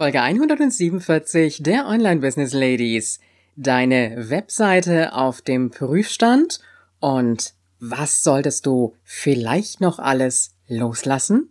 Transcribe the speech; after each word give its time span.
Folge 0.00 0.22
147 0.22 1.62
der 1.62 1.86
Online 1.86 2.20
Business 2.20 2.54
Ladies. 2.54 3.20
Deine 3.56 4.30
Webseite 4.30 5.12
auf 5.12 5.42
dem 5.42 5.68
Prüfstand 5.68 6.58
und 7.00 7.52
was 7.80 8.22
solltest 8.22 8.64
du 8.64 8.96
vielleicht 9.04 9.82
noch 9.82 9.98
alles 9.98 10.54
loslassen? 10.68 11.50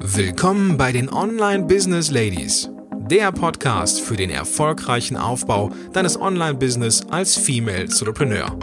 Willkommen 0.00 0.76
bei 0.76 0.90
den 0.90 1.08
Online 1.08 1.66
Business 1.66 2.10
Ladies, 2.10 2.70
der 3.08 3.30
Podcast 3.30 4.00
für 4.00 4.16
den 4.16 4.30
erfolgreichen 4.30 5.16
Aufbau 5.16 5.70
deines 5.92 6.20
Online 6.20 6.54
Business 6.54 7.06
als 7.08 7.36
Female 7.36 7.82
Entrepreneur 7.82 8.58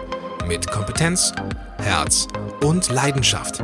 mit 0.49 0.69
Kompetenz, 0.69 1.31
Herz 1.77 2.27
und 2.61 2.89
Leidenschaft. 2.89 3.63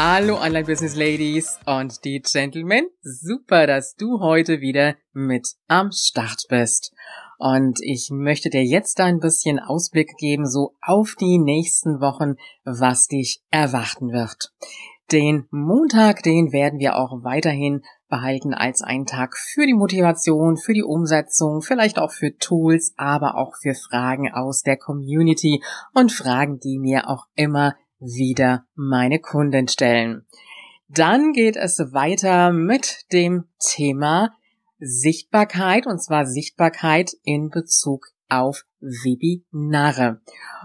Hallo 0.00 0.36
Online 0.40 0.64
Business 0.64 0.94
Ladies 0.94 1.58
und 1.66 2.04
die 2.04 2.20
Gentlemen. 2.20 2.86
Super, 3.00 3.66
dass 3.66 3.96
du 3.96 4.20
heute 4.20 4.60
wieder 4.60 4.94
mit 5.12 5.48
am 5.66 5.90
Start 5.90 6.44
bist. 6.48 6.92
Und 7.36 7.80
ich 7.82 8.08
möchte 8.12 8.48
dir 8.48 8.62
jetzt 8.62 9.00
ein 9.00 9.18
bisschen 9.18 9.58
Ausblick 9.58 10.16
geben, 10.16 10.46
so 10.46 10.76
auf 10.80 11.16
die 11.18 11.38
nächsten 11.38 12.00
Wochen, 12.00 12.36
was 12.62 13.08
dich 13.08 13.42
erwarten 13.50 14.12
wird. 14.12 14.52
Den 15.10 15.48
Montag, 15.50 16.22
den 16.22 16.52
werden 16.52 16.78
wir 16.78 16.94
auch 16.94 17.24
weiterhin 17.24 17.82
behalten 18.08 18.54
als 18.54 18.82
einen 18.82 19.06
Tag 19.06 19.36
für 19.36 19.66
die 19.66 19.74
Motivation, 19.74 20.58
für 20.58 20.74
die 20.74 20.84
Umsetzung, 20.84 21.60
vielleicht 21.60 21.98
auch 21.98 22.12
für 22.12 22.36
Tools, 22.36 22.94
aber 22.96 23.36
auch 23.36 23.56
für 23.60 23.74
Fragen 23.74 24.32
aus 24.32 24.62
der 24.62 24.76
Community 24.76 25.60
und 25.92 26.12
Fragen, 26.12 26.60
die 26.60 26.78
mir 26.78 27.08
auch 27.08 27.24
immer 27.34 27.74
wieder 28.00 28.64
meine 28.74 29.18
Kunden 29.20 29.68
stellen. 29.68 30.26
Dann 30.88 31.32
geht 31.32 31.56
es 31.56 31.78
weiter 31.92 32.52
mit 32.52 33.12
dem 33.12 33.44
Thema 33.60 34.32
Sichtbarkeit 34.78 35.86
und 35.86 36.02
zwar 36.02 36.24
Sichtbarkeit 36.26 37.12
in 37.24 37.50
Bezug 37.50 38.06
auf 38.28 38.64
Webinare. 38.80 40.20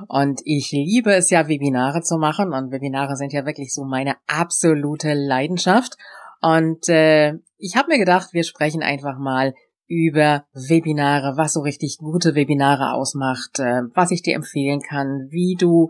Und 0.08 0.42
ich 0.46 0.72
liebe 0.72 1.14
es 1.14 1.30
ja, 1.30 1.48
Webinare 1.48 2.02
zu 2.02 2.18
machen 2.18 2.54
und 2.54 2.72
Webinare 2.72 3.16
sind 3.16 3.34
ja 3.34 3.46
wirklich 3.46 3.74
so 3.74 3.84
meine 3.84 4.16
absolute 4.28 5.14
Leidenschaft. 5.14 5.98
Und 6.42 6.90
äh, 6.90 7.34
ich 7.58 7.76
habe 7.76 7.90
mir 7.90 7.98
gedacht, 7.98 8.34
wir 8.34 8.44
sprechen 8.44 8.84
einfach 8.84 9.18
mal 9.18 9.54
über 9.88 10.46
Webinare, 10.54 11.38
was 11.38 11.54
so 11.54 11.62
richtig 11.62 11.98
gute 11.98 12.36
Webinare 12.36 12.94
ausmacht, 12.94 13.60
äh, 13.60 13.84
was 13.94 14.12
ich 14.12 14.22
dir 14.22 14.36
empfehlen 14.36 14.82
kann, 14.82 15.28
wie 15.30 15.56
du 15.58 15.90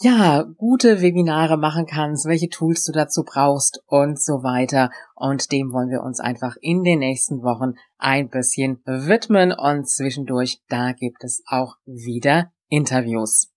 ja, 0.00 0.42
gute 0.42 1.00
Webinare 1.00 1.56
machen 1.56 1.86
kannst, 1.86 2.26
welche 2.26 2.48
Tools 2.48 2.84
du 2.84 2.92
dazu 2.92 3.24
brauchst 3.24 3.82
und 3.86 4.20
so 4.20 4.42
weiter. 4.42 4.90
Und 5.14 5.52
dem 5.52 5.72
wollen 5.72 5.88
wir 5.88 6.02
uns 6.02 6.20
einfach 6.20 6.56
in 6.60 6.84
den 6.84 6.98
nächsten 6.98 7.42
Wochen 7.42 7.74
ein 7.96 8.28
bisschen 8.28 8.82
widmen 8.84 9.52
und 9.52 9.88
zwischendurch, 9.88 10.60
da 10.68 10.92
gibt 10.92 11.24
es 11.24 11.42
auch 11.46 11.76
wieder 11.86 12.52
Interviews. 12.68 13.50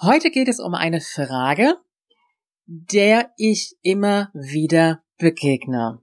Heute 0.00 0.30
geht 0.30 0.48
es 0.48 0.58
um 0.58 0.74
eine 0.74 1.00
Frage, 1.00 1.76
der 2.66 3.30
ich 3.36 3.76
immer 3.82 4.30
wieder 4.32 5.02
begegne 5.18 6.00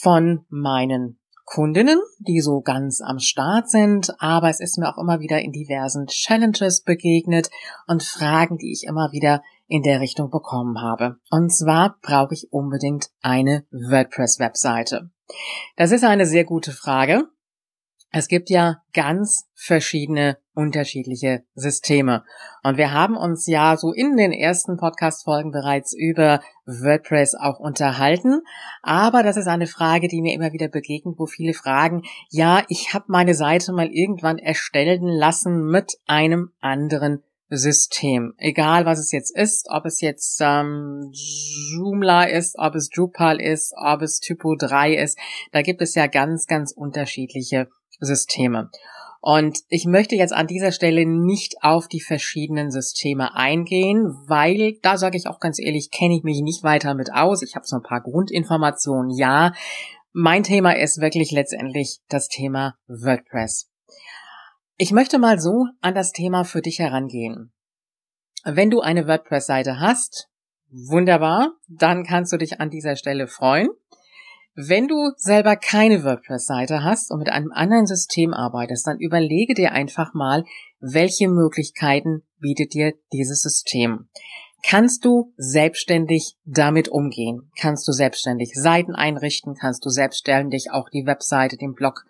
von 0.00 0.44
meinen 0.48 1.20
Kundinnen, 1.50 1.98
die 2.18 2.40
so 2.40 2.60
ganz 2.60 3.00
am 3.00 3.18
Start 3.18 3.70
sind, 3.70 4.14
aber 4.18 4.50
es 4.50 4.60
ist 4.60 4.78
mir 4.78 4.88
auch 4.88 4.98
immer 4.98 5.18
wieder 5.18 5.40
in 5.40 5.50
diversen 5.50 6.06
Challenges 6.06 6.82
begegnet 6.82 7.48
und 7.86 8.02
Fragen, 8.02 8.58
die 8.58 8.70
ich 8.70 8.84
immer 8.86 9.12
wieder 9.12 9.42
in 9.66 9.82
der 9.82 10.00
Richtung 10.00 10.30
bekommen 10.30 10.82
habe. 10.82 11.16
Und 11.30 11.50
zwar 11.50 11.96
brauche 12.02 12.34
ich 12.34 12.52
unbedingt 12.52 13.08
eine 13.22 13.64
WordPress-Webseite. 13.70 15.10
Das 15.76 15.90
ist 15.90 16.04
eine 16.04 16.26
sehr 16.26 16.44
gute 16.44 16.72
Frage, 16.72 17.24
es 18.10 18.28
gibt 18.28 18.48
ja 18.50 18.82
ganz 18.94 19.48
verschiedene 19.54 20.38
unterschiedliche 20.54 21.44
Systeme. 21.54 22.24
Und 22.62 22.78
wir 22.78 22.92
haben 22.92 23.16
uns 23.16 23.46
ja 23.46 23.76
so 23.76 23.92
in 23.92 24.16
den 24.16 24.32
ersten 24.32 24.76
Podcast-Folgen 24.76 25.52
bereits 25.52 25.94
über 25.94 26.40
WordPress 26.66 27.34
auch 27.34 27.60
unterhalten. 27.60 28.40
Aber 28.82 29.22
das 29.22 29.36
ist 29.36 29.46
eine 29.46 29.66
Frage, 29.66 30.08
die 30.08 30.22
mir 30.22 30.34
immer 30.34 30.52
wieder 30.52 30.68
begegnet, 30.68 31.18
wo 31.18 31.26
viele 31.26 31.54
fragen, 31.54 32.02
ja, 32.30 32.64
ich 32.68 32.94
habe 32.94 33.04
meine 33.08 33.34
Seite 33.34 33.72
mal 33.72 33.88
irgendwann 33.88 34.38
erstellen 34.38 35.06
lassen 35.06 35.66
mit 35.66 35.98
einem 36.06 36.50
anderen 36.60 37.22
System. 37.50 38.34
Egal 38.36 38.84
was 38.84 38.98
es 38.98 39.12
jetzt 39.12 39.34
ist, 39.34 39.68
ob 39.70 39.86
es 39.86 40.00
jetzt 40.00 40.40
ähm, 40.42 41.10
Joomla 41.12 42.24
ist, 42.24 42.56
ob 42.58 42.74
es 42.74 42.90
Drupal 42.90 43.40
ist, 43.40 43.72
ob 43.76 44.02
es 44.02 44.20
Typo 44.20 44.54
3 44.54 44.94
ist, 44.94 45.18
da 45.52 45.62
gibt 45.62 45.80
es 45.80 45.94
ja 45.94 46.06
ganz, 46.06 46.46
ganz 46.46 46.72
unterschiedliche 46.72 47.68
Systeme. 48.00 48.70
Und 49.20 49.58
ich 49.68 49.84
möchte 49.84 50.14
jetzt 50.14 50.32
an 50.32 50.46
dieser 50.46 50.70
Stelle 50.70 51.04
nicht 51.04 51.56
auf 51.62 51.88
die 51.88 52.00
verschiedenen 52.00 52.70
Systeme 52.70 53.34
eingehen, 53.34 54.06
weil 54.26 54.78
da 54.82 54.96
sage 54.96 55.16
ich 55.16 55.26
auch 55.26 55.40
ganz 55.40 55.58
ehrlich, 55.58 55.90
kenne 55.90 56.16
ich 56.16 56.22
mich 56.22 56.40
nicht 56.40 56.62
weiter 56.62 56.94
mit 56.94 57.12
aus. 57.12 57.42
Ich 57.42 57.56
habe 57.56 57.66
so 57.66 57.76
ein 57.76 57.82
paar 57.82 58.00
Grundinformationen, 58.00 59.10
ja. 59.10 59.52
Mein 60.12 60.44
Thema 60.44 60.76
ist 60.76 61.00
wirklich 61.00 61.32
letztendlich 61.32 61.98
das 62.08 62.28
Thema 62.28 62.76
WordPress. 62.86 63.68
Ich 64.80 64.92
möchte 64.92 65.18
mal 65.18 65.40
so 65.40 65.66
an 65.80 65.96
das 65.96 66.12
Thema 66.12 66.44
für 66.44 66.62
dich 66.62 66.78
herangehen. 66.78 67.52
Wenn 68.44 68.70
du 68.70 68.80
eine 68.80 69.08
WordPress-Seite 69.08 69.80
hast, 69.80 70.28
wunderbar, 70.70 71.50
dann 71.66 72.04
kannst 72.04 72.32
du 72.32 72.36
dich 72.36 72.60
an 72.60 72.70
dieser 72.70 72.94
Stelle 72.94 73.26
freuen. 73.26 73.70
Wenn 74.54 74.86
du 74.86 75.10
selber 75.16 75.56
keine 75.56 76.04
WordPress-Seite 76.04 76.84
hast 76.84 77.10
und 77.10 77.18
mit 77.18 77.28
einem 77.28 77.50
anderen 77.50 77.88
System 77.88 78.32
arbeitest, 78.32 78.86
dann 78.86 79.00
überlege 79.00 79.54
dir 79.54 79.72
einfach 79.72 80.14
mal, 80.14 80.44
welche 80.78 81.26
Möglichkeiten 81.26 82.22
bietet 82.38 82.72
dir 82.72 82.92
dieses 83.12 83.42
System. 83.42 84.08
Kannst 84.62 85.04
du 85.04 85.32
selbstständig 85.36 86.36
damit 86.44 86.88
umgehen? 86.88 87.50
Kannst 87.58 87.88
du 87.88 87.92
selbstständig 87.92 88.52
Seiten 88.54 88.94
einrichten? 88.94 89.56
Kannst 89.56 89.84
du 89.84 89.90
selbstständig 89.90 90.70
auch 90.70 90.88
die 90.88 91.04
Webseite, 91.04 91.56
den 91.56 91.74
Blog 91.74 92.04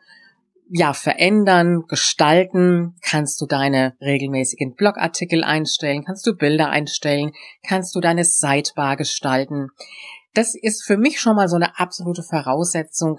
ja, 0.70 0.92
verändern, 0.92 1.84
gestalten, 1.88 2.96
kannst 3.02 3.40
du 3.40 3.46
deine 3.46 3.94
regelmäßigen 4.00 4.74
Blogartikel 4.74 5.44
einstellen, 5.44 6.04
kannst 6.04 6.26
du 6.26 6.36
Bilder 6.36 6.70
einstellen, 6.70 7.32
kannst 7.66 7.94
du 7.94 8.00
deine 8.00 8.24
Sidebar 8.24 8.96
gestalten. 8.96 9.68
Das 10.34 10.54
ist 10.54 10.84
für 10.84 10.96
mich 10.96 11.20
schon 11.20 11.36
mal 11.36 11.48
so 11.48 11.56
eine 11.56 11.78
absolute 11.78 12.22
Voraussetzung, 12.22 13.18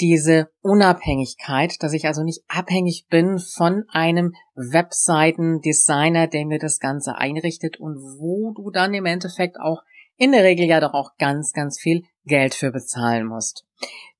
diese 0.00 0.50
Unabhängigkeit, 0.60 1.82
dass 1.82 1.92
ich 1.92 2.06
also 2.06 2.22
nicht 2.22 2.42
abhängig 2.46 3.06
bin 3.08 3.38
von 3.38 3.84
einem 3.88 4.32
Webseitendesigner, 4.54 6.28
der 6.28 6.46
mir 6.46 6.58
das 6.58 6.78
Ganze 6.78 7.16
einrichtet 7.16 7.80
und 7.80 7.96
wo 7.96 8.52
du 8.54 8.70
dann 8.70 8.94
im 8.94 9.06
Endeffekt 9.06 9.58
auch 9.58 9.82
in 10.18 10.32
der 10.32 10.44
Regel 10.44 10.66
ja 10.66 10.80
doch 10.80 10.92
auch 10.92 11.12
ganz, 11.18 11.52
ganz 11.52 11.80
viel 11.80 12.02
Geld 12.24 12.54
für 12.54 12.70
bezahlen 12.70 13.26
musst. 13.26 13.64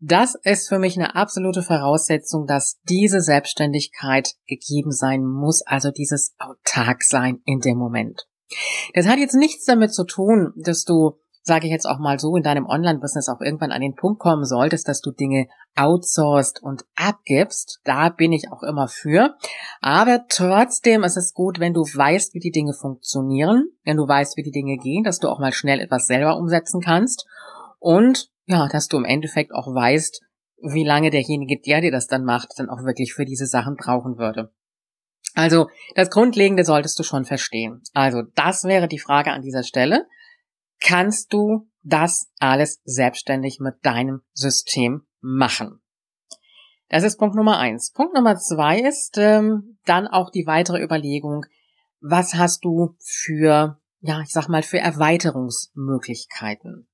Das 0.01 0.37
ist 0.45 0.69
für 0.69 0.79
mich 0.79 0.97
eine 0.97 1.17
absolute 1.17 1.63
Voraussetzung, 1.63 2.47
dass 2.47 2.79
diese 2.89 3.21
Selbstständigkeit 3.21 4.35
gegeben 4.47 4.93
sein 4.93 5.25
muss, 5.25 5.63
also 5.63 5.91
dieses 5.91 6.35
autark 6.39 7.03
sein 7.03 7.41
in 7.45 7.59
dem 7.59 7.77
Moment. 7.77 8.29
Das 8.95 9.07
hat 9.07 9.19
jetzt 9.19 9.35
nichts 9.35 9.65
damit 9.65 9.93
zu 9.93 10.05
tun, 10.05 10.53
dass 10.57 10.85
du 10.85 11.19
sage 11.49 11.67
ich 11.67 11.73
jetzt 11.73 11.87
auch 11.87 11.99
mal 11.99 12.21
so, 12.21 12.37
in 12.37 12.45
deinem 12.45 12.67
Online-Business 12.67 13.29
auch 13.29 13.41
irgendwann 13.41 13.73
an 13.73 13.81
den 13.81 13.97
Punkt 13.97 14.21
kommen 14.21 14.45
solltest, 14.45 14.87
dass 14.87 15.01
du 15.01 15.11
Dinge 15.11 15.49
outsourced 15.75 16.63
und 16.63 16.85
abgibst. 16.95 17.81
Da 17.83 18.11
bin 18.11 18.33
ich 18.33 18.53
auch 18.53 18.63
immer 18.63 18.87
für. 18.87 19.37
Aber 19.81 20.27
trotzdem 20.29 21.03
ist 21.03 21.17
es 21.17 21.35
gut, 21.35 21.59
wenn 21.59 21.75
du 21.75 21.81
weißt, 21.81 22.35
wie 22.35 22.41
die 22.41 22.53
Dinge 22.53 22.73
funktionieren, 22.73 23.65
wenn 23.85 23.97
du 23.97 24.07
weißt, 24.07 24.37
wie 24.37 24.45
die 24.45 24.53
Dinge 24.53 24.77
gehen, 24.77 25.03
dass 25.03 25.19
du 25.19 25.29
auch 25.29 25.41
mal 25.41 25.53
schnell 25.53 25.81
etwas 25.81 26.07
selber 26.07 26.37
umsetzen 26.37 26.81
kannst 26.81 27.27
und 27.81 28.31
ja, 28.47 28.69
dass 28.69 28.89
du 28.89 28.97
im 28.97 29.05
Endeffekt 29.05 29.53
auch 29.53 29.67
weißt, 29.67 30.23
wie 30.63 30.85
lange 30.85 31.11
derjenige, 31.11 31.61
der 31.61 31.81
dir 31.81 31.91
das 31.91 32.07
dann 32.07 32.25
macht, 32.25 32.53
dann 32.57 32.71
auch 32.71 32.85
wirklich 32.85 33.13
für 33.13 33.25
diese 33.25 33.47
Sachen 33.47 33.77
brauchen 33.77 34.19
würde. 34.19 34.53
Also 35.35 35.69
das 35.95 36.11
Grundlegende 36.11 36.65
solltest 36.65 36.99
du 36.99 37.03
schon 37.03 37.25
verstehen. 37.25 37.83
Also 37.95 38.23
das 38.35 38.65
wäre 38.65 38.89
die 38.89 38.99
Frage 38.99 39.31
an 39.31 39.43
dieser 39.43 39.63
Stelle 39.63 40.07
kannst 40.81 41.33
du 41.33 41.69
das 41.83 42.29
alles 42.39 42.81
selbstständig 42.85 43.59
mit 43.61 43.75
deinem 43.83 44.23
System 44.33 45.07
machen. 45.21 45.81
Das 46.89 47.05
ist 47.05 47.19
Punkt 47.19 47.37
Nummer 47.37 47.59
eins. 47.59 47.93
Punkt 47.93 48.15
Nummer 48.15 48.37
zwei 48.37 48.81
ist 48.81 49.19
ähm, 49.19 49.79
dann 49.85 50.07
auch 50.07 50.31
die 50.31 50.47
weitere 50.47 50.83
Überlegung, 50.83 51.45
Was 52.01 52.35
hast 52.35 52.65
du 52.65 52.97
für, 53.01 53.79
ja, 54.01 54.23
ich 54.23 54.31
sag 54.31 54.49
mal, 54.49 54.63
für 54.63 54.79
Erweiterungsmöglichkeiten? 54.79 56.89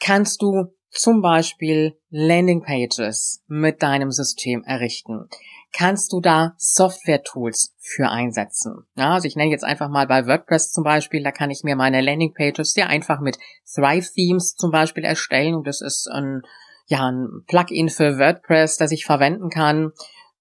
Kannst 0.00 0.42
du 0.42 0.74
zum 0.90 1.20
Beispiel 1.20 2.00
Landingpages 2.08 3.44
mit 3.46 3.82
deinem 3.82 4.10
System 4.10 4.64
errichten? 4.64 5.28
Kannst 5.72 6.12
du 6.12 6.20
da 6.20 6.54
Software-Tools 6.56 7.74
für 7.78 8.08
einsetzen. 8.08 8.86
Ja, 8.96 9.14
also 9.14 9.26
ich 9.26 9.36
nenne 9.36 9.50
jetzt 9.50 9.64
einfach 9.64 9.88
mal 9.88 10.06
bei 10.06 10.26
WordPress 10.26 10.72
zum 10.72 10.84
Beispiel, 10.84 11.22
da 11.22 11.32
kann 11.32 11.50
ich 11.50 11.62
mir 11.62 11.76
meine 11.76 12.00
Landingpages 12.00 12.72
sehr 12.72 12.88
einfach 12.88 13.20
mit 13.20 13.38
Thrive 13.72 14.08
Themes 14.14 14.54
zum 14.54 14.70
Beispiel 14.70 15.04
erstellen 15.04 15.54
und 15.54 15.66
das 15.66 15.80
ist 15.80 16.08
ein, 16.10 16.42
ja, 16.86 17.06
ein 17.06 17.44
Plugin 17.46 17.88
für 17.88 18.18
WordPress, 18.18 18.76
das 18.76 18.92
ich 18.92 19.04
verwenden 19.04 19.50
kann, 19.50 19.92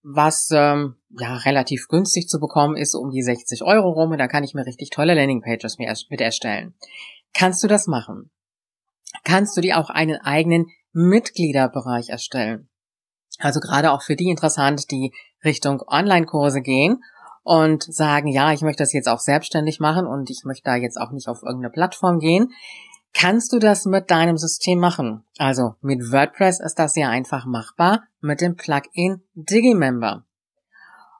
was 0.03 0.49
ähm, 0.51 0.95
ja 1.19 1.35
relativ 1.35 1.87
günstig 1.89 2.29
zu 2.29 2.39
bekommen 2.39 2.77
ist, 2.77 2.95
um 2.95 3.11
die 3.11 3.21
60 3.21 3.63
Euro 3.63 3.89
rum 3.89 4.11
und 4.11 4.17
da 4.17 4.27
kann 4.27 4.43
ich 4.43 4.53
mir 4.53 4.65
richtig 4.65 4.89
tolle 4.89 5.13
Landingpages 5.13 5.77
mit 5.77 6.21
erstellen. 6.21 6.73
Kannst 7.33 7.63
du 7.63 7.67
das 7.67 7.87
machen? 7.87 8.31
Kannst 9.23 9.57
du 9.57 9.61
dir 9.61 9.77
auch 9.77 9.89
einen 9.89 10.17
eigenen 10.17 10.67
Mitgliederbereich 10.93 12.09
erstellen? 12.09 12.69
Also 13.39 13.59
gerade 13.59 13.91
auch 13.91 14.01
für 14.01 14.15
die 14.15 14.29
interessant, 14.29 14.89
die 14.91 15.13
Richtung 15.43 15.81
Online-Kurse 15.87 16.61
gehen 16.61 17.03
und 17.43 17.83
sagen, 17.83 18.27
ja, 18.27 18.51
ich 18.51 18.61
möchte 18.61 18.83
das 18.83 18.93
jetzt 18.93 19.07
auch 19.07 19.19
selbstständig 19.19 19.79
machen 19.79 20.05
und 20.05 20.29
ich 20.29 20.41
möchte 20.43 20.63
da 20.65 20.75
jetzt 20.75 20.99
auch 20.99 21.11
nicht 21.11 21.27
auf 21.27 21.43
irgendeine 21.43 21.71
Plattform 21.71 22.19
gehen. 22.19 22.51
Kannst 23.13 23.53
du 23.53 23.59
das 23.59 23.85
mit 23.85 24.11
deinem 24.11 24.37
System 24.37 24.79
machen? 24.79 25.23
Also 25.37 25.75
mit 25.81 26.11
WordPress 26.11 26.59
ist 26.59 26.77
das 26.77 26.93
sehr 26.93 27.09
einfach 27.09 27.45
machbar 27.45 28.03
mit 28.19 28.41
dem 28.41 28.55
Plugin 28.55 29.23
Digimember. 29.33 30.25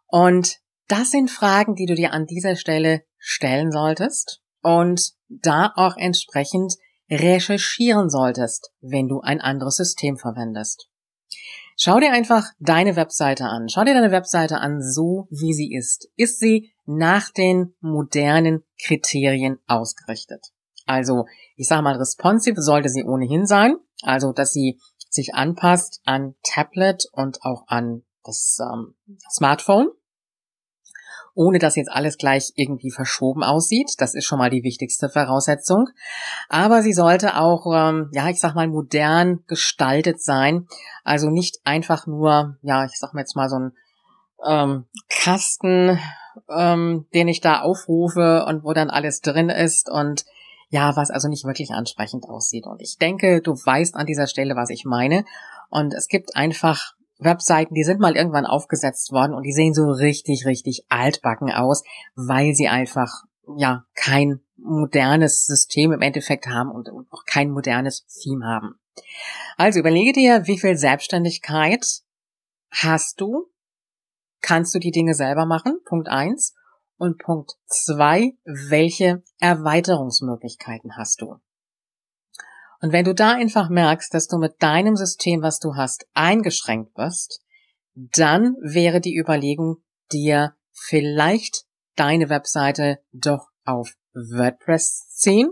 Und 0.07 0.57
das 0.87 1.11
sind 1.11 1.31
Fragen, 1.31 1.75
die 1.75 1.85
du 1.85 1.95
dir 1.95 2.13
an 2.13 2.25
dieser 2.25 2.55
Stelle 2.55 3.03
stellen 3.17 3.71
solltest 3.71 4.41
und 4.61 5.13
da 5.29 5.71
auch 5.75 5.97
entsprechend 5.97 6.75
recherchieren 7.09 8.09
solltest, 8.09 8.71
wenn 8.81 9.07
du 9.07 9.21
ein 9.21 9.41
anderes 9.41 9.77
System 9.77 10.17
verwendest. 10.17 10.89
Schau 11.79 11.99
dir 11.99 12.11
einfach 12.11 12.43
deine 12.59 12.95
Webseite 12.95 13.45
an. 13.45 13.69
Schau 13.69 13.83
dir 13.83 13.93
deine 13.93 14.11
Webseite 14.11 14.57
an, 14.57 14.81
so 14.81 15.27
wie 15.29 15.53
sie 15.53 15.75
ist. 15.75 16.09
Ist 16.15 16.39
sie 16.39 16.73
nach 16.85 17.29
den 17.29 17.75
modernen 17.81 18.63
Kriterien 18.83 19.59
ausgerichtet? 19.67 20.47
Also, 20.87 21.25
ich 21.55 21.67
sage 21.67 21.83
mal, 21.83 21.95
responsive 21.95 22.61
sollte 22.63 22.89
sie 22.89 23.03
ohnehin 23.03 23.45
sein. 23.45 23.75
Also, 24.01 24.33
dass 24.33 24.53
sie 24.53 24.79
sich 25.09 25.35
anpasst 25.35 26.01
an 26.03 26.33
Tablet 26.41 27.05
und 27.11 27.43
auch 27.43 27.65
an 27.67 28.03
das 28.23 28.57
ähm, 28.59 28.95
Smartphone 29.29 29.89
ohne 31.37 31.59
dass 31.59 31.75
jetzt 31.75 31.91
alles 31.91 32.17
gleich 32.17 32.51
irgendwie 32.55 32.89
verschoben 32.89 33.43
aussieht. 33.43 33.93
Das 33.99 34.15
ist 34.15 34.25
schon 34.25 34.39
mal 34.39 34.49
die 34.49 34.63
wichtigste 34.63 35.07
Voraussetzung. 35.07 35.85
Aber 36.49 36.81
sie 36.81 36.93
sollte 36.93 37.37
auch, 37.37 37.71
ähm, 37.71 38.09
ja, 38.11 38.27
ich 38.29 38.39
sag 38.39 38.55
mal, 38.55 38.67
modern 38.67 39.43
gestaltet 39.45 40.19
sein. 40.19 40.67
Also 41.03 41.29
nicht 41.29 41.59
einfach 41.63 42.07
nur, 42.07 42.57
ja, 42.63 42.85
ich 42.85 42.97
sag 42.97 43.13
mal 43.13 43.21
jetzt 43.21 43.35
mal 43.35 43.49
so 43.49 43.59
ein 43.59 43.71
ähm, 44.47 44.85
Kasten, 45.09 45.99
ähm, 46.49 47.05
den 47.13 47.27
ich 47.27 47.39
da 47.39 47.61
aufrufe 47.61 48.43
und 48.47 48.63
wo 48.63 48.73
dann 48.73 48.89
alles 48.89 49.21
drin 49.21 49.49
ist 49.49 49.91
und 49.91 50.25
ja, 50.69 50.95
was 50.95 51.11
also 51.11 51.29
nicht 51.29 51.45
wirklich 51.45 51.69
ansprechend 51.71 52.25
aussieht. 52.25 52.65
Und 52.65 52.81
ich 52.81 52.97
denke, 52.97 53.41
du 53.41 53.51
weißt 53.51 53.95
an 53.95 54.07
dieser 54.07 54.27
Stelle, 54.27 54.55
was 54.55 54.71
ich 54.71 54.85
meine. 54.85 55.23
Und 55.69 55.93
es 55.93 56.07
gibt 56.07 56.35
einfach 56.35 56.93
Webseiten, 57.19 57.73
die 57.73 57.83
sind 57.83 57.99
mal 57.99 58.15
irgendwann 58.15 58.45
aufgesetzt 58.45 59.11
worden 59.11 59.33
und 59.33 59.43
die 59.43 59.51
sehen 59.51 59.73
so 59.73 59.89
richtig, 59.89 60.45
richtig 60.45 60.85
altbacken 60.89 61.51
aus, 61.51 61.83
weil 62.15 62.53
sie 62.53 62.67
einfach, 62.67 63.23
ja, 63.57 63.85
kein 63.95 64.41
modernes 64.57 65.45
System 65.45 65.91
im 65.91 66.01
Endeffekt 66.01 66.47
haben 66.47 66.71
und 66.71 66.89
auch 67.11 67.23
kein 67.25 67.51
modernes 67.51 68.05
Theme 68.07 68.45
haben. 68.45 68.75
Also 69.57 69.79
überlege 69.79 70.13
dir, 70.13 70.47
wie 70.47 70.59
viel 70.59 70.77
Selbstständigkeit 70.77 71.85
hast 72.71 73.21
du? 73.21 73.49
Kannst 74.41 74.73
du 74.75 74.79
die 74.79 74.91
Dinge 74.91 75.13
selber 75.13 75.45
machen? 75.45 75.79
Punkt 75.85 76.09
eins. 76.09 76.53
Und 76.97 77.19
Punkt 77.19 77.53
zwei, 77.67 78.33
welche 78.43 79.21
Erweiterungsmöglichkeiten 79.39 80.97
hast 80.97 81.21
du? 81.21 81.39
Und 82.81 82.91
wenn 82.91 83.05
du 83.05 83.13
da 83.13 83.31
einfach 83.31 83.69
merkst, 83.69 84.13
dass 84.13 84.27
du 84.27 84.37
mit 84.37 84.61
deinem 84.61 84.95
System, 84.95 85.41
was 85.41 85.59
du 85.59 85.75
hast, 85.75 86.05
eingeschränkt 86.13 86.93
bist, 86.93 87.41
dann 87.95 88.55
wäre 88.61 89.01
die 89.01 89.17
Überlegung, 89.17 89.77
dir 90.11 90.53
vielleicht 90.71 91.65
deine 91.95 92.29
Webseite 92.29 92.99
doch 93.11 93.47
auf 93.65 93.93
WordPress 94.13 95.09
ziehen 95.09 95.51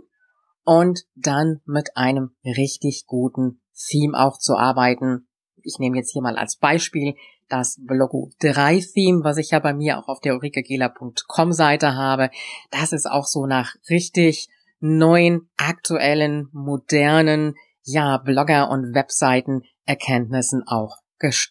und 0.63 1.03
dann 1.15 1.61
mit 1.65 1.97
einem 1.97 2.35
richtig 2.43 3.05
guten 3.07 3.61
Theme 3.89 4.17
auch 4.17 4.37
zu 4.37 4.55
arbeiten. 4.55 5.27
Ich 5.63 5.77
nehme 5.79 5.97
jetzt 5.97 6.11
hier 6.11 6.21
mal 6.21 6.37
als 6.37 6.57
Beispiel 6.57 7.15
das 7.49 7.79
Blogo 7.83 8.31
3 8.39 8.79
Theme, 8.79 9.23
was 9.23 9.37
ich 9.37 9.51
ja 9.51 9.59
bei 9.59 9.73
mir 9.73 9.99
auch 9.99 10.07
auf 10.07 10.19
der 10.19 10.33
ulrikegela.com 10.33 11.51
Seite 11.51 11.95
habe. 11.95 12.29
Das 12.71 12.93
ist 12.93 13.09
auch 13.09 13.25
so 13.25 13.45
nach 13.45 13.75
richtig 13.89 14.49
neuen, 14.79 15.49
aktuellen, 15.57 16.49
modernen, 16.51 17.55
ja, 17.83 18.17
Blogger- 18.17 18.69
und 18.69 18.93
Webseiten-Erkenntnissen 18.93 20.63
auch 20.67 20.97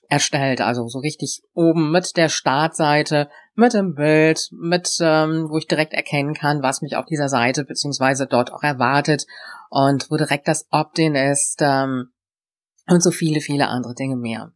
erstellt. 0.09 0.61
Also 0.61 0.87
so 0.89 0.99
richtig 0.99 1.43
oben 1.53 1.91
mit 1.91 2.17
der 2.17 2.29
Startseite, 2.29 3.29
mit 3.55 3.73
dem 3.73 3.95
Bild, 3.95 4.49
mit, 4.53 4.97
ähm, 5.01 5.49
wo 5.49 5.59
ich 5.59 5.67
direkt 5.67 5.95
erkennen 5.95 6.35
kann, 6.35 6.63
was 6.63 6.83
mich 6.83 6.97
auf 6.97 7.07
dieser 7.07 7.29
Seite 7.29 7.65
beziehungsweise 7.65 8.27
dort 8.27 8.53
auch 8.53 8.63
erwartet 8.63 9.27
und 9.71 10.11
wo 10.11 10.17
direkt 10.17 10.49
das 10.49 10.67
Opt-in 10.71 11.15
ist 11.15 11.61
ähm, 11.61 12.13
und 12.87 13.03
so 13.03 13.11
viele, 13.11 13.41
viele 13.41 13.69
andere 13.69 13.95
Dinge 13.95 14.17
mehr. 14.17 14.53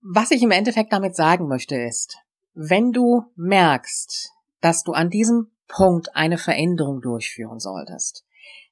Was 0.00 0.30
ich 0.30 0.42
im 0.42 0.52
Endeffekt 0.52 0.92
damit 0.92 1.16
sagen 1.16 1.48
möchte 1.48 1.76
ist, 1.76 2.16
wenn 2.54 2.92
du 2.92 3.24
merkst, 3.34 4.30
dass 4.60 4.82
du 4.84 4.92
an 4.92 5.10
diesem 5.10 5.50
Punkt 5.68 6.14
eine 6.14 6.38
Veränderung 6.38 7.00
durchführen 7.00 7.58
solltest, 7.58 8.24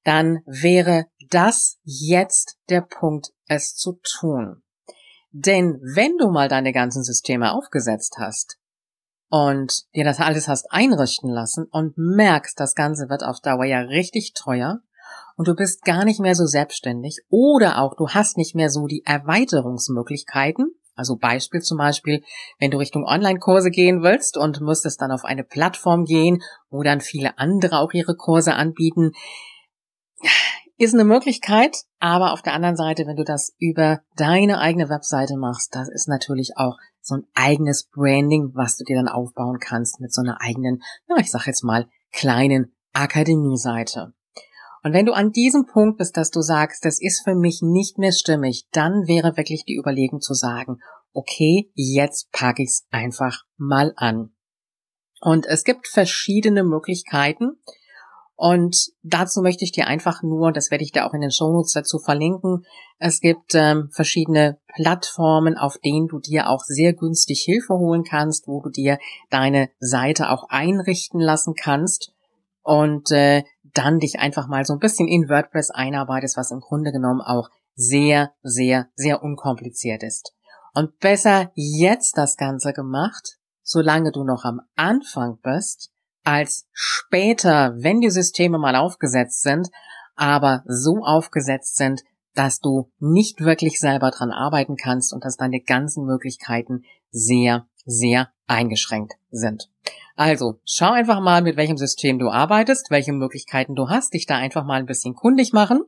dann 0.04 0.40
wäre 0.46 1.06
das 1.30 1.78
jetzt 1.82 2.58
der 2.68 2.82
Punkt, 2.82 3.32
es 3.46 3.74
zu 3.74 3.98
tun. 4.02 4.62
Denn 5.32 5.80
wenn 5.82 6.16
du 6.18 6.30
mal 6.30 6.48
deine 6.48 6.72
ganzen 6.72 7.02
Systeme 7.02 7.52
aufgesetzt 7.52 8.16
hast 8.18 8.58
und 9.28 9.84
dir 9.94 10.04
das 10.04 10.20
alles 10.20 10.46
hast 10.46 10.70
einrichten 10.70 11.30
lassen 11.30 11.66
und 11.70 11.98
merkst, 11.98 12.58
das 12.58 12.74
Ganze 12.74 13.08
wird 13.08 13.24
auf 13.24 13.40
Dauer 13.40 13.64
ja 13.64 13.80
richtig 13.80 14.34
teuer 14.34 14.80
und 15.36 15.48
du 15.48 15.56
bist 15.56 15.82
gar 15.82 16.04
nicht 16.04 16.20
mehr 16.20 16.36
so 16.36 16.46
selbstständig 16.46 17.22
oder 17.28 17.78
auch 17.78 17.96
du 17.96 18.10
hast 18.10 18.36
nicht 18.36 18.54
mehr 18.54 18.70
so 18.70 18.86
die 18.86 19.04
Erweiterungsmöglichkeiten, 19.04 20.74
also 20.94 21.16
Beispiel 21.16 21.60
zum 21.60 21.78
Beispiel, 21.78 22.22
wenn 22.58 22.70
du 22.70 22.78
Richtung 22.78 23.04
Online-Kurse 23.04 23.70
gehen 23.70 24.02
willst 24.02 24.36
und 24.36 24.60
müsstest 24.60 25.00
dann 25.00 25.10
auf 25.10 25.24
eine 25.24 25.44
Plattform 25.44 26.04
gehen, 26.04 26.42
wo 26.70 26.82
dann 26.82 27.00
viele 27.00 27.38
andere 27.38 27.78
auch 27.78 27.92
ihre 27.92 28.16
Kurse 28.16 28.54
anbieten, 28.54 29.12
ist 30.76 30.94
eine 30.94 31.04
Möglichkeit, 31.04 31.84
aber 32.00 32.32
auf 32.32 32.42
der 32.42 32.54
anderen 32.54 32.76
Seite, 32.76 33.06
wenn 33.06 33.16
du 33.16 33.24
das 33.24 33.54
über 33.58 34.00
deine 34.16 34.58
eigene 34.58 34.88
Webseite 34.88 35.36
machst, 35.36 35.74
das 35.74 35.88
ist 35.88 36.08
natürlich 36.08 36.56
auch 36.56 36.76
so 37.00 37.16
ein 37.16 37.26
eigenes 37.34 37.88
Branding, 37.90 38.50
was 38.54 38.76
du 38.76 38.84
dir 38.84 38.96
dann 38.96 39.08
aufbauen 39.08 39.58
kannst 39.60 40.00
mit 40.00 40.12
so 40.12 40.22
einer 40.22 40.40
eigenen, 40.40 40.82
ja, 41.08 41.16
ich 41.18 41.30
sag 41.30 41.46
jetzt 41.46 41.62
mal, 41.62 41.86
kleinen 42.12 42.74
Akademie-Seite. 42.92 44.14
Und 44.84 44.92
wenn 44.92 45.06
du 45.06 45.14
an 45.14 45.32
diesem 45.32 45.64
Punkt 45.64 45.96
bist, 45.96 46.18
dass 46.18 46.30
du 46.30 46.42
sagst, 46.42 46.84
das 46.84 47.00
ist 47.00 47.24
für 47.24 47.34
mich 47.34 47.62
nicht 47.62 47.96
mehr 47.96 48.12
stimmig, 48.12 48.66
dann 48.70 49.06
wäre 49.06 49.38
wirklich 49.38 49.64
die 49.64 49.78
Überlegung 49.78 50.20
zu 50.20 50.34
sagen, 50.34 50.78
okay, 51.14 51.70
jetzt 51.74 52.30
packe 52.32 52.62
ich 52.62 52.68
es 52.68 52.86
einfach 52.90 53.44
mal 53.56 53.94
an. 53.96 54.34
Und 55.22 55.46
es 55.46 55.64
gibt 55.64 55.88
verschiedene 55.88 56.64
Möglichkeiten. 56.64 57.52
Und 58.36 58.90
dazu 59.02 59.40
möchte 59.40 59.64
ich 59.64 59.72
dir 59.72 59.86
einfach 59.86 60.22
nur, 60.22 60.52
das 60.52 60.70
werde 60.70 60.84
ich 60.84 60.92
dir 60.92 61.06
auch 61.06 61.14
in 61.14 61.22
den 61.22 61.30
Shownotes 61.30 61.72
dazu 61.72 61.98
verlinken, 61.98 62.66
es 62.98 63.20
gibt 63.20 63.54
ähm, 63.54 63.88
verschiedene 63.90 64.58
Plattformen, 64.74 65.56
auf 65.56 65.78
denen 65.78 66.08
du 66.08 66.18
dir 66.18 66.50
auch 66.50 66.60
sehr 66.64 66.92
günstig 66.92 67.42
Hilfe 67.42 67.74
holen 67.74 68.04
kannst, 68.04 68.48
wo 68.48 68.60
du 68.60 68.68
dir 68.68 68.98
deine 69.30 69.70
Seite 69.78 70.30
auch 70.30 70.48
einrichten 70.50 71.20
lassen 71.20 71.54
kannst 71.54 72.12
und 72.62 73.12
äh, 73.12 73.44
dann 73.74 73.98
dich 73.98 74.18
einfach 74.18 74.48
mal 74.48 74.64
so 74.64 74.72
ein 74.72 74.78
bisschen 74.78 75.08
in 75.08 75.28
WordPress 75.28 75.70
einarbeitest, 75.70 76.36
was 76.36 76.50
im 76.50 76.60
Grunde 76.60 76.92
genommen 76.92 77.20
auch 77.20 77.50
sehr, 77.74 78.32
sehr, 78.42 78.88
sehr 78.94 79.22
unkompliziert 79.22 80.02
ist. 80.02 80.32
Und 80.74 80.98
besser 80.98 81.50
jetzt 81.54 82.16
das 82.16 82.36
Ganze 82.36 82.72
gemacht, 82.72 83.38
solange 83.62 84.12
du 84.12 84.24
noch 84.24 84.44
am 84.44 84.60
Anfang 84.76 85.38
bist, 85.42 85.90
als 86.24 86.66
später, 86.72 87.74
wenn 87.76 88.00
die 88.00 88.10
Systeme 88.10 88.58
mal 88.58 88.76
aufgesetzt 88.76 89.42
sind, 89.42 89.68
aber 90.16 90.62
so 90.66 91.04
aufgesetzt 91.04 91.76
sind, 91.76 92.02
dass 92.34 92.60
du 92.60 92.90
nicht 92.98 93.40
wirklich 93.40 93.78
selber 93.78 94.10
dran 94.10 94.30
arbeiten 94.30 94.76
kannst 94.76 95.12
und 95.12 95.24
dass 95.24 95.36
deine 95.36 95.60
ganzen 95.60 96.04
Möglichkeiten 96.04 96.84
sehr, 97.10 97.66
sehr 97.84 98.30
eingeschränkt 98.46 99.14
sind. 99.30 99.70
Also, 100.16 100.60
schau 100.64 100.92
einfach 100.92 101.20
mal, 101.20 101.42
mit 101.42 101.56
welchem 101.56 101.76
System 101.76 102.18
du 102.18 102.30
arbeitest, 102.30 102.90
welche 102.90 103.12
Möglichkeiten 103.12 103.74
du 103.74 103.88
hast, 103.88 104.14
dich 104.14 104.26
da 104.26 104.36
einfach 104.36 104.64
mal 104.64 104.78
ein 104.78 104.86
bisschen 104.86 105.14
kundig 105.14 105.52
machen. 105.52 105.82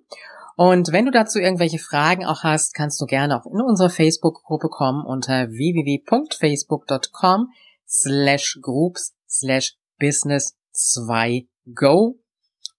Und 0.56 0.90
wenn 0.90 1.04
du 1.04 1.10
dazu 1.10 1.38
irgendwelche 1.38 1.78
Fragen 1.78 2.24
auch 2.24 2.42
hast, 2.42 2.74
kannst 2.74 3.00
du 3.00 3.04
gerne 3.04 3.38
auch 3.38 3.46
in 3.46 3.60
unsere 3.60 3.90
Facebook-Gruppe 3.90 4.68
kommen 4.68 5.04
unter 5.04 5.50
www.facebook.com 5.50 7.50
slash 7.86 8.58
groups 8.62 9.14
slash 9.28 9.74
business 9.98 10.56
2 10.72 11.46
go. 11.74 12.18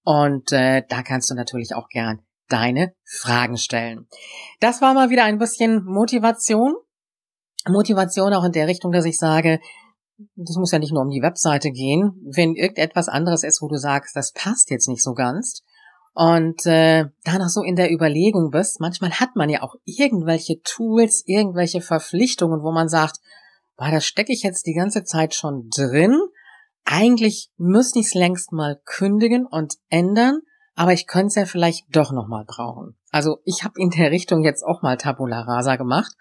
Und 0.04 0.52
äh, 0.52 0.84
da 0.88 1.04
kannst 1.04 1.30
du 1.30 1.36
natürlich 1.36 1.76
auch 1.76 1.88
gern 1.90 2.22
deine 2.50 2.94
Fragen 3.04 3.58
stellen. 3.58 4.08
Das 4.60 4.82
war 4.82 4.94
mal 4.94 5.10
wieder 5.10 5.26
ein 5.26 5.38
bisschen 5.38 5.84
Motivation. 5.86 6.76
Motivation 7.68 8.34
auch 8.34 8.46
in 8.46 8.54
der 8.54 8.68
Richtung, 8.68 8.92
dass 8.92 9.06
ich 9.06 9.20
sage, 9.20 9.60
das 10.36 10.56
muss 10.56 10.72
ja 10.72 10.80
nicht 10.80 10.94
nur 10.94 11.04
um 11.04 11.10
die 11.10 11.22
Webseite 11.22 11.72
gehen. 11.72 12.14
Wenn 12.24 12.56
irgendetwas 12.56 13.08
anderes 13.08 13.44
ist, 13.44 13.62
wo 13.62 13.68
du 13.68 13.78
sagst, 13.78 14.16
das 14.16 14.32
passt 14.32 14.70
jetzt 14.72 14.88
nicht 14.88 15.04
so 15.04 15.14
ganz, 15.14 15.64
und 16.20 16.66
äh, 16.66 17.06
da 17.26 17.38
noch 17.38 17.50
so 17.50 17.62
in 17.62 17.76
der 17.76 17.94
Überlegung 17.94 18.50
bist, 18.50 18.80
manchmal 18.80 19.12
hat 19.12 19.36
man 19.36 19.50
ja 19.50 19.62
auch 19.62 19.76
irgendwelche 19.86 20.60
Tools, 20.64 21.22
irgendwelche 21.28 21.80
Verpflichtungen, 21.80 22.64
wo 22.64 22.72
man 22.72 22.90
sagt, 22.90 23.20
boah, 23.78 23.92
da 23.92 24.02
stecke 24.02 24.34
ich 24.34 24.42
jetzt 24.42 24.66
die 24.66 24.74
ganze 24.74 25.04
Zeit 25.04 25.36
schon 25.36 25.70
drin. 25.70 26.20
Eigentlich 26.86 27.52
müsste 27.58 28.00
ich 28.00 28.08
es 28.08 28.14
längst 28.16 28.52
mal 28.52 28.82
kündigen 28.84 29.46
und 29.46 29.76
ändern, 29.90 30.40
aber 30.74 30.92
ich 30.92 31.06
könnte 31.06 31.28
es 31.28 31.36
ja 31.36 31.46
vielleicht 31.46 31.86
doch 31.96 32.12
noch 32.12 32.28
mal 32.28 32.46
brauchen. 32.48 32.98
Also 33.12 33.38
ich 33.44 33.64
habe 33.64 33.76
in 33.78 33.92
der 33.92 34.10
Richtung 34.10 34.44
jetzt 34.44 34.64
auch 34.64 34.82
mal 34.82 34.98
Tabula 34.98 35.42
Rasa 35.42 35.76
gemacht 35.76 36.14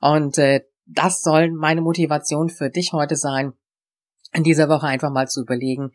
und 0.00 0.38
äh, 0.38 0.62
das 0.86 1.22
soll 1.22 1.50
meine 1.50 1.80
Motivation 1.80 2.48
für 2.48 2.70
dich 2.70 2.92
heute 2.92 3.16
sein, 3.16 3.52
in 4.32 4.44
dieser 4.44 4.68
Woche 4.68 4.86
einfach 4.86 5.10
mal 5.10 5.28
zu 5.28 5.42
überlegen, 5.42 5.92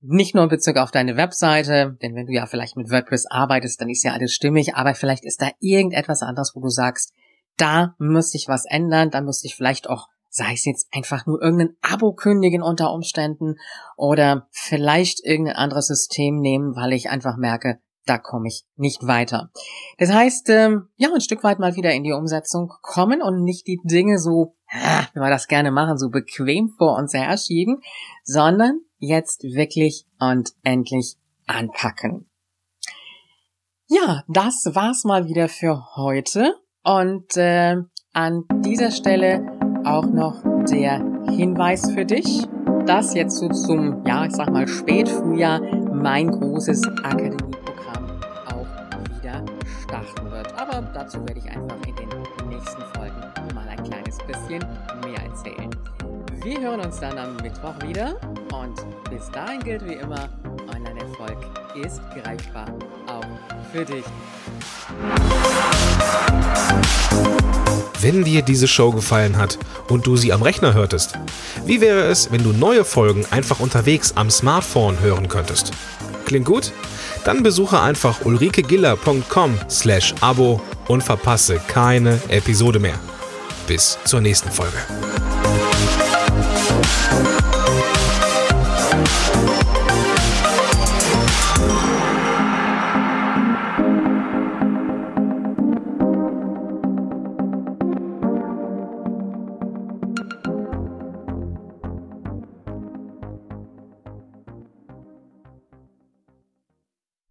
nicht 0.00 0.34
nur 0.34 0.44
in 0.44 0.50
Bezug 0.50 0.76
auf 0.76 0.90
deine 0.90 1.16
Webseite, 1.16 1.96
denn 2.02 2.14
wenn 2.14 2.26
du 2.26 2.32
ja 2.32 2.46
vielleicht 2.46 2.76
mit 2.76 2.90
WordPress 2.90 3.26
arbeitest, 3.26 3.80
dann 3.80 3.88
ist 3.88 4.04
ja 4.04 4.12
alles 4.12 4.32
stimmig, 4.32 4.76
aber 4.76 4.94
vielleicht 4.94 5.24
ist 5.24 5.42
da 5.42 5.50
irgendetwas 5.58 6.22
anderes, 6.22 6.52
wo 6.54 6.60
du 6.60 6.68
sagst, 6.68 7.12
da 7.56 7.96
müsste 7.98 8.36
ich 8.36 8.48
was 8.48 8.64
ändern, 8.64 9.10
da 9.10 9.20
müsste 9.20 9.48
ich 9.48 9.56
vielleicht 9.56 9.90
auch, 9.90 10.06
sei 10.28 10.52
es 10.52 10.64
jetzt 10.64 10.86
einfach 10.92 11.26
nur 11.26 11.42
irgendein 11.42 11.76
Abo 11.82 12.12
kündigen 12.12 12.62
unter 12.62 12.92
Umständen 12.92 13.56
oder 13.96 14.46
vielleicht 14.52 15.24
irgendein 15.24 15.56
anderes 15.56 15.88
System 15.88 16.38
nehmen, 16.38 16.76
weil 16.76 16.92
ich 16.92 17.10
einfach 17.10 17.36
merke, 17.36 17.80
da 18.08 18.18
komme 18.18 18.48
ich 18.48 18.64
nicht 18.76 19.06
weiter. 19.06 19.50
Das 19.98 20.12
heißt, 20.12 20.48
ähm, 20.50 20.88
ja, 20.96 21.10
ein 21.12 21.20
Stück 21.20 21.44
weit 21.44 21.58
mal 21.58 21.76
wieder 21.76 21.92
in 21.92 22.04
die 22.04 22.12
Umsetzung 22.12 22.72
kommen 22.80 23.22
und 23.22 23.42
nicht 23.42 23.66
die 23.66 23.80
Dinge 23.84 24.18
so, 24.18 24.54
wie 25.14 25.20
wir 25.20 25.30
das 25.30 25.48
gerne 25.48 25.70
machen, 25.70 25.98
so 25.98 26.08
bequem 26.08 26.70
vor 26.78 26.96
uns 26.96 27.12
her 27.12 27.36
schieben, 27.36 27.80
sondern 28.24 28.80
jetzt 28.98 29.42
wirklich 29.42 30.06
und 30.18 30.50
endlich 30.62 31.16
anpacken. 31.46 32.28
Ja, 33.86 34.22
das 34.28 34.70
war's 34.74 35.04
mal 35.04 35.26
wieder 35.26 35.48
für 35.48 35.96
heute. 35.96 36.54
Und 36.84 37.36
äh, 37.36 37.76
an 38.12 38.44
dieser 38.64 38.90
Stelle 38.90 39.46
auch 39.84 40.06
noch 40.06 40.42
der 40.70 40.98
Hinweis 41.30 41.90
für 41.92 42.04
dich, 42.04 42.46
dass 42.86 43.14
jetzt 43.14 43.36
so 43.36 43.48
zum, 43.48 44.04
ja, 44.06 44.26
ich 44.26 44.32
sag 44.32 44.50
mal 44.50 44.68
Spätfrühjahr 44.68 45.60
mein 45.92 46.30
großes 46.30 46.86
Akademieprogramm 47.02 47.47
dazu 51.08 51.26
werde 51.26 51.40
ich 51.40 51.50
einfach 51.50 51.76
in 51.86 51.96
den 51.96 52.08
nächsten 52.50 52.82
Folgen 52.94 53.54
mal 53.54 53.66
ein 53.66 53.82
kleines 53.82 54.18
bisschen 54.26 54.62
mehr 55.02 55.22
erzählen. 55.24 55.70
Wir 56.42 56.60
hören 56.60 56.80
uns 56.80 57.00
dann 57.00 57.16
am 57.16 57.36
Mittwoch 57.36 57.74
wieder 57.82 58.16
und 58.52 58.76
bis 59.08 59.30
dahin 59.30 59.60
gilt 59.60 59.88
wie 59.88 59.94
immer, 59.94 60.28
Online-Erfolg 60.68 61.38
ist 61.82 62.02
greifbar, 62.10 62.66
auch 63.06 63.24
für 63.72 63.86
dich. 63.86 64.04
Wenn 68.02 68.24
dir 68.24 68.42
diese 68.42 68.68
Show 68.68 68.92
gefallen 68.92 69.38
hat 69.38 69.58
und 69.88 70.06
du 70.06 70.18
sie 70.18 70.34
am 70.34 70.42
Rechner 70.42 70.74
hörtest, 70.74 71.18
wie 71.64 71.80
wäre 71.80 72.02
es, 72.02 72.30
wenn 72.30 72.42
du 72.42 72.52
neue 72.52 72.84
Folgen 72.84 73.24
einfach 73.30 73.60
unterwegs 73.60 74.12
am 74.14 74.30
Smartphone 74.30 75.00
hören 75.00 75.28
könntest? 75.28 75.72
Klingt 76.26 76.44
gut? 76.44 76.70
Dann 77.24 77.42
besuche 77.42 77.80
einfach 77.80 78.26
ulrikegiller.com 78.26 79.58
slash 79.70 80.14
Abo 80.20 80.60
und 80.88 81.02
verpasse 81.02 81.60
keine 81.68 82.20
Episode 82.28 82.80
mehr. 82.80 82.98
Bis 83.66 83.98
zur 84.04 84.20
nächsten 84.20 84.50
Folge. 84.50 84.78